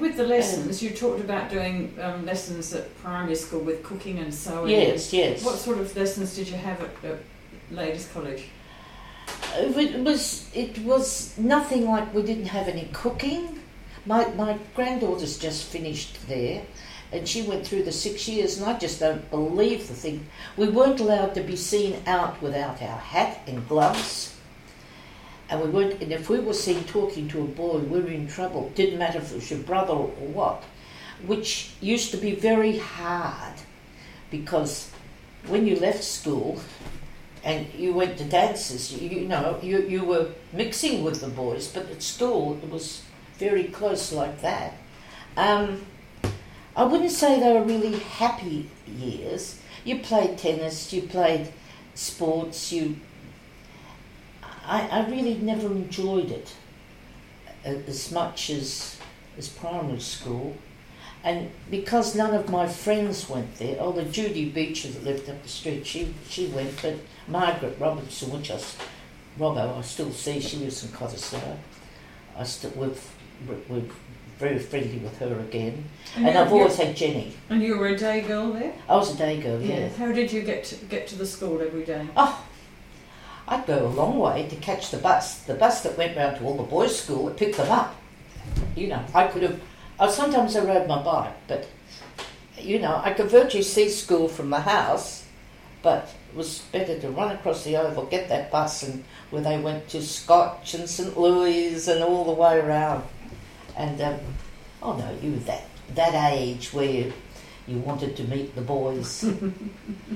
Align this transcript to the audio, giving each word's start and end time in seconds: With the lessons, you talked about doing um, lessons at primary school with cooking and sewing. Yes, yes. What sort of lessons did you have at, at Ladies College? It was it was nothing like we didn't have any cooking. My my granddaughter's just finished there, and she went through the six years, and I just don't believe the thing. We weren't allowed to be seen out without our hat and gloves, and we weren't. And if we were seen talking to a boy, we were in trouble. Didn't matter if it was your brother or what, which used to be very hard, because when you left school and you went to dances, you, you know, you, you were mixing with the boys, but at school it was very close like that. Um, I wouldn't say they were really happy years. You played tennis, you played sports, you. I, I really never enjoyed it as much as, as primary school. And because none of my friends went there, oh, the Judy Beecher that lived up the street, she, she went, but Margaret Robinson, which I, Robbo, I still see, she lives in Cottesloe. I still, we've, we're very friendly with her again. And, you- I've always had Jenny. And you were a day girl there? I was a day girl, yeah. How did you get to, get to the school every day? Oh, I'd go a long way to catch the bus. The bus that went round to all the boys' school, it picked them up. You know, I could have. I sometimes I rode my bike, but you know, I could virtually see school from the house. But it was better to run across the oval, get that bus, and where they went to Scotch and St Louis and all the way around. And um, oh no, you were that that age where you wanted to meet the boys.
With 0.00 0.16
the 0.16 0.24
lessons, 0.24 0.82
you 0.82 0.90
talked 0.90 1.20
about 1.20 1.50
doing 1.50 1.96
um, 2.00 2.24
lessons 2.24 2.72
at 2.74 2.96
primary 3.02 3.34
school 3.34 3.60
with 3.60 3.82
cooking 3.82 4.18
and 4.18 4.32
sewing. 4.32 4.70
Yes, 4.70 5.12
yes. 5.12 5.44
What 5.44 5.56
sort 5.58 5.78
of 5.78 5.94
lessons 5.96 6.34
did 6.36 6.48
you 6.48 6.56
have 6.56 6.80
at, 6.80 7.10
at 7.10 7.18
Ladies 7.70 8.08
College? 8.12 8.44
It 9.56 10.00
was 10.04 10.50
it 10.54 10.78
was 10.78 11.36
nothing 11.38 11.86
like 11.86 12.12
we 12.14 12.22
didn't 12.22 12.46
have 12.46 12.68
any 12.68 12.88
cooking. 12.92 13.60
My 14.06 14.28
my 14.30 14.58
granddaughter's 14.74 15.38
just 15.38 15.64
finished 15.64 16.26
there, 16.28 16.62
and 17.12 17.28
she 17.28 17.42
went 17.42 17.66
through 17.66 17.84
the 17.84 17.92
six 17.92 18.28
years, 18.28 18.58
and 18.58 18.66
I 18.68 18.78
just 18.78 19.00
don't 19.00 19.30
believe 19.30 19.88
the 19.88 19.94
thing. 19.94 20.26
We 20.56 20.68
weren't 20.68 21.00
allowed 21.00 21.34
to 21.34 21.42
be 21.42 21.56
seen 21.56 22.02
out 22.06 22.40
without 22.42 22.82
our 22.82 22.98
hat 22.98 23.40
and 23.46 23.66
gloves, 23.68 24.23
and 25.48 25.60
we 25.62 25.68
weren't. 25.68 26.00
And 26.02 26.12
if 26.12 26.28
we 26.28 26.40
were 26.40 26.54
seen 26.54 26.84
talking 26.84 27.28
to 27.28 27.42
a 27.42 27.46
boy, 27.46 27.78
we 27.78 28.00
were 28.00 28.08
in 28.08 28.28
trouble. 28.28 28.70
Didn't 28.74 28.98
matter 28.98 29.18
if 29.18 29.32
it 29.32 29.36
was 29.36 29.50
your 29.50 29.60
brother 29.60 29.92
or 29.92 30.08
what, 30.08 30.64
which 31.26 31.72
used 31.80 32.10
to 32.12 32.16
be 32.16 32.34
very 32.34 32.78
hard, 32.78 33.54
because 34.30 34.90
when 35.46 35.66
you 35.66 35.76
left 35.76 36.02
school 36.02 36.60
and 37.42 37.66
you 37.74 37.92
went 37.92 38.16
to 38.18 38.24
dances, 38.24 38.92
you, 38.92 39.08
you 39.08 39.28
know, 39.28 39.58
you, 39.62 39.82
you 39.82 40.04
were 40.04 40.30
mixing 40.52 41.04
with 41.04 41.20
the 41.20 41.28
boys, 41.28 41.68
but 41.68 41.90
at 41.90 42.02
school 42.02 42.58
it 42.62 42.70
was 42.70 43.02
very 43.38 43.64
close 43.64 44.12
like 44.12 44.40
that. 44.40 44.74
Um, 45.36 45.84
I 46.76 46.84
wouldn't 46.84 47.10
say 47.10 47.38
they 47.38 47.52
were 47.52 47.64
really 47.64 47.98
happy 47.98 48.70
years. 48.86 49.60
You 49.84 49.98
played 49.98 50.38
tennis, 50.38 50.92
you 50.92 51.02
played 51.02 51.52
sports, 51.94 52.72
you. 52.72 52.96
I, 54.66 54.88
I 54.88 55.08
really 55.08 55.34
never 55.36 55.66
enjoyed 55.66 56.30
it 56.30 56.54
as 57.64 58.10
much 58.12 58.50
as, 58.50 58.98
as 59.38 59.48
primary 59.48 60.00
school. 60.00 60.56
And 61.22 61.50
because 61.70 62.14
none 62.14 62.34
of 62.34 62.50
my 62.50 62.66
friends 62.68 63.28
went 63.30 63.56
there, 63.56 63.76
oh, 63.80 63.92
the 63.92 64.04
Judy 64.04 64.50
Beecher 64.50 64.88
that 64.88 65.04
lived 65.04 65.30
up 65.30 65.42
the 65.42 65.48
street, 65.48 65.86
she, 65.86 66.14
she 66.28 66.48
went, 66.48 66.80
but 66.82 66.96
Margaret 67.28 67.78
Robinson, 67.80 68.30
which 68.30 68.50
I, 68.50 68.58
Robbo, 69.38 69.78
I 69.78 69.80
still 69.82 70.12
see, 70.12 70.38
she 70.40 70.58
lives 70.58 70.84
in 70.84 70.90
Cottesloe. 70.90 71.56
I 72.36 72.44
still, 72.44 72.72
we've, 72.76 73.10
we're 73.68 73.82
very 74.38 74.58
friendly 74.58 74.98
with 74.98 75.16
her 75.18 75.38
again. 75.40 75.84
And, 76.16 76.26
you- 76.26 76.30
I've 76.32 76.52
always 76.52 76.76
had 76.76 76.94
Jenny. 76.94 77.34
And 77.48 77.62
you 77.62 77.78
were 77.78 77.88
a 77.88 77.96
day 77.96 78.20
girl 78.20 78.52
there? 78.52 78.74
I 78.86 78.96
was 78.96 79.14
a 79.14 79.16
day 79.16 79.40
girl, 79.40 79.60
yeah. 79.62 79.88
How 79.90 80.12
did 80.12 80.30
you 80.30 80.42
get 80.42 80.64
to, 80.64 80.74
get 80.86 81.06
to 81.08 81.16
the 81.16 81.26
school 81.26 81.62
every 81.62 81.84
day? 81.84 82.06
Oh, 82.18 82.44
I'd 83.54 83.66
go 83.66 83.86
a 83.86 83.88
long 83.88 84.18
way 84.18 84.48
to 84.48 84.56
catch 84.56 84.90
the 84.90 84.96
bus. 84.96 85.38
The 85.42 85.54
bus 85.54 85.82
that 85.84 85.96
went 85.96 86.16
round 86.16 86.38
to 86.38 86.44
all 86.44 86.56
the 86.56 86.64
boys' 86.64 86.98
school, 87.00 87.28
it 87.28 87.36
picked 87.36 87.56
them 87.56 87.70
up. 87.70 87.94
You 88.74 88.88
know, 88.88 89.04
I 89.14 89.28
could 89.28 89.42
have. 89.42 89.60
I 90.00 90.10
sometimes 90.10 90.56
I 90.56 90.64
rode 90.64 90.88
my 90.88 91.00
bike, 91.00 91.34
but 91.46 91.68
you 92.58 92.80
know, 92.80 93.00
I 93.04 93.12
could 93.12 93.30
virtually 93.30 93.62
see 93.62 93.88
school 93.88 94.26
from 94.26 94.50
the 94.50 94.60
house. 94.60 95.24
But 95.82 96.12
it 96.30 96.36
was 96.36 96.60
better 96.72 96.98
to 96.98 97.10
run 97.10 97.30
across 97.30 97.62
the 97.62 97.76
oval, 97.76 98.06
get 98.06 98.28
that 98.28 98.50
bus, 98.50 98.82
and 98.82 99.04
where 99.30 99.42
they 99.42 99.58
went 99.58 99.88
to 99.90 100.02
Scotch 100.02 100.74
and 100.74 100.88
St 100.88 101.16
Louis 101.16 101.86
and 101.86 102.02
all 102.02 102.24
the 102.24 102.32
way 102.32 102.58
around. 102.58 103.04
And 103.76 104.00
um, 104.00 104.18
oh 104.82 104.96
no, 104.96 105.16
you 105.22 105.32
were 105.32 105.44
that 105.50 105.68
that 105.94 106.32
age 106.32 106.72
where 106.72 107.12
you 107.68 107.78
wanted 107.78 108.16
to 108.16 108.24
meet 108.24 108.56
the 108.56 108.62
boys. 108.62 109.24